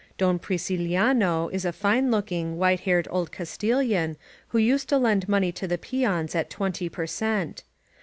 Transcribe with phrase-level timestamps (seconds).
[0.17, 4.89] Don Priciliano is a fine looking, %92 HAPPY VALLEY white haired old Castilian who used
[4.89, 7.61] to lend money to the peons at twenty per cent.